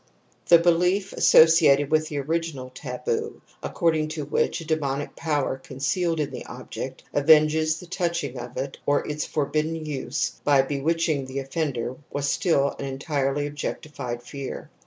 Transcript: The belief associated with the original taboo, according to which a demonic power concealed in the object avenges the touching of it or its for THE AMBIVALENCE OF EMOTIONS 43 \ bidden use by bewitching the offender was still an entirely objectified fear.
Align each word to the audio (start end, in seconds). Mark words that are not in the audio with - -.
The 0.47 0.57
belief 0.57 1.13
associated 1.13 1.91
with 1.91 2.07
the 2.07 2.17
original 2.17 2.71
taboo, 2.73 3.43
according 3.61 4.07
to 4.17 4.25
which 4.25 4.59
a 4.59 4.65
demonic 4.65 5.15
power 5.15 5.57
concealed 5.59 6.19
in 6.19 6.31
the 6.31 6.43
object 6.47 7.03
avenges 7.13 7.79
the 7.79 7.85
touching 7.85 8.35
of 8.35 8.57
it 8.57 8.79
or 8.87 9.07
its 9.07 9.25
for 9.27 9.43
THE 9.43 9.59
AMBIVALENCE 9.59 9.77
OF 9.77 9.93
EMOTIONS 9.93 10.41
43 10.43 10.43
\ 10.43 10.43
bidden 10.43 10.43
use 10.43 10.43
by 10.43 10.61
bewitching 10.63 11.25
the 11.27 11.37
offender 11.37 11.95
was 12.11 12.27
still 12.27 12.75
an 12.79 12.85
entirely 12.85 13.45
objectified 13.45 14.23
fear. 14.23 14.71